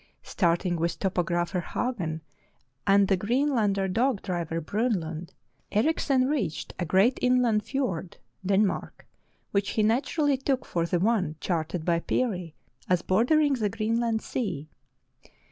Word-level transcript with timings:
Starting 0.23 0.77
with 0.77 0.97
Topographer 0.97 1.59
Hagen 1.59 2.21
and 2.87 3.07
the 3.07 3.15
Greenlander 3.15 3.87
dog 3.87 4.23
driver, 4.23 4.59
Bronlund, 4.59 5.29
Erichsen 5.71 6.27
reached 6.27 6.73
a 6.79 6.85
great 6.85 7.19
inland 7.21 7.61
fiord 7.61 8.17
(Den 8.43 8.65
mark), 8.65 9.05
which 9.51 9.69
he 9.73 9.83
naturally 9.83 10.37
took 10.37 10.65
for 10.65 10.87
the 10.87 10.99
one 10.99 11.35
charted 11.39 11.85
by 11.85 11.99
Peary 11.99 12.55
as 12.89 13.03
bordering 13.03 13.53
the 13.53 13.69
Greenland 13.69 14.23
Sea. 14.23 14.67